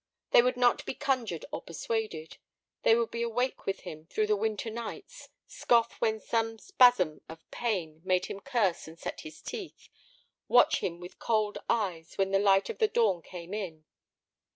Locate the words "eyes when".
11.69-12.31